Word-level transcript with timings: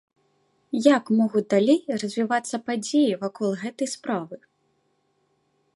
Як 0.95 1.03
могуць 1.19 1.43
далей 1.55 1.79
развівацца 2.05 2.55
падзеі 2.69 3.19
вакол 3.25 3.51
гэтай 3.65 3.87
справы? 3.95 4.35